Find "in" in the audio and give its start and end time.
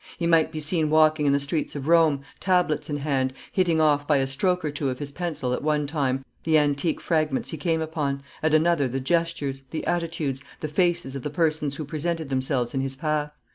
1.27-1.31, 2.89-2.97, 12.73-12.81